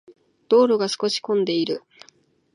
[0.49, 1.83] 道路が少し混んでいる。